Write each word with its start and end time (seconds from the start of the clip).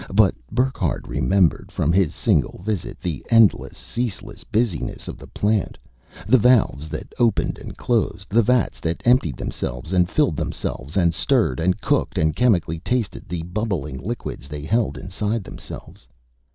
But 0.11 0.33
Burckhardt 0.51 1.07
remembered, 1.07 1.71
from 1.71 1.93
his 1.93 2.15
single 2.15 2.63
visit, 2.63 2.99
the 2.99 3.23
endless, 3.29 3.77
ceaseless 3.77 4.43
busyness 4.43 5.07
of 5.07 5.19
the 5.19 5.27
plant, 5.27 5.77
the 6.25 6.39
valves 6.39 6.89
that 6.89 7.13
opened 7.19 7.59
and 7.59 7.77
closed, 7.77 8.29
the 8.31 8.41
vats 8.41 8.79
that 8.79 9.05
emptied 9.05 9.37
themselves 9.37 9.93
and 9.93 10.09
filled 10.09 10.37
themselves 10.37 10.97
and 10.97 11.13
stirred 11.13 11.59
and 11.59 11.79
cooked 11.81 12.17
and 12.17 12.35
chemically 12.35 12.79
tasted 12.79 13.29
the 13.29 13.43
bubbling 13.43 13.99
liquids 13.99 14.47
they 14.47 14.63
held 14.63 14.97
inside 14.97 15.43
themselves. 15.43 16.07